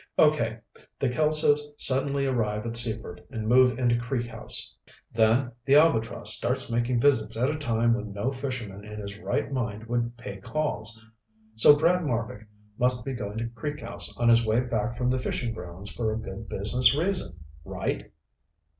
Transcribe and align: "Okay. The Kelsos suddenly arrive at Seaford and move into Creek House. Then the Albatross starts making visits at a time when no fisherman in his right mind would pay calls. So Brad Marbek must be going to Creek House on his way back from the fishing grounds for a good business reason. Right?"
"Okay. 0.17 0.57
The 0.97 1.09
Kelsos 1.09 1.59
suddenly 1.77 2.25
arrive 2.25 2.65
at 2.65 2.75
Seaford 2.75 3.23
and 3.29 3.47
move 3.47 3.77
into 3.77 3.99
Creek 3.99 4.25
House. 4.25 4.73
Then 5.13 5.51
the 5.63 5.75
Albatross 5.75 6.33
starts 6.35 6.71
making 6.71 6.99
visits 6.99 7.37
at 7.37 7.51
a 7.51 7.55
time 7.59 7.93
when 7.93 8.11
no 8.11 8.31
fisherman 8.31 8.83
in 8.83 8.99
his 8.99 9.19
right 9.19 9.51
mind 9.53 9.83
would 9.83 10.17
pay 10.17 10.37
calls. 10.37 10.99
So 11.53 11.77
Brad 11.77 12.01
Marbek 12.03 12.47
must 12.79 13.05
be 13.05 13.13
going 13.13 13.37
to 13.37 13.49
Creek 13.49 13.79
House 13.81 14.11
on 14.17 14.27
his 14.27 14.43
way 14.43 14.61
back 14.61 14.97
from 14.97 15.11
the 15.11 15.19
fishing 15.19 15.53
grounds 15.53 15.91
for 15.91 16.11
a 16.11 16.17
good 16.19 16.49
business 16.49 16.97
reason. 16.97 17.37
Right?" 17.63 18.11